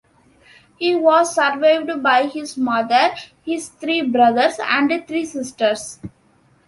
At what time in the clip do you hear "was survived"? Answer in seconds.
0.95-2.01